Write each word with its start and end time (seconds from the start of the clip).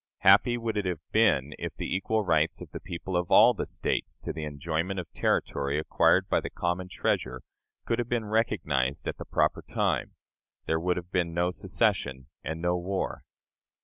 Happy 0.21 0.57
would 0.57 0.77
it 0.77 0.85
have 0.85 1.11
been 1.11 1.53
if 1.59 1.75
the 1.75 1.95
equal 1.95 2.23
rights 2.25 2.59
of 2.59 2.71
the 2.71 2.79
people 2.79 3.15
of 3.15 3.29
all 3.29 3.53
the 3.53 3.67
States 3.67 4.17
to 4.17 4.33
the 4.33 4.45
enjoyment 4.45 4.99
of 4.99 5.07
territory 5.13 5.77
acquired 5.77 6.27
by 6.27 6.39
the 6.41 6.49
common 6.49 6.87
treasure 6.89 7.43
could 7.85 7.99
have 7.99 8.09
been 8.09 8.25
recognized 8.25 9.07
at 9.07 9.17
the 9.19 9.25
proper 9.25 9.61
time! 9.61 10.15
There 10.65 10.79
would 10.79 10.95
then 10.97 11.03
have 11.03 11.11
been 11.11 11.33
no 11.35 11.51
secession 11.51 12.29
and 12.43 12.59
no 12.59 12.77
war. 12.79 13.23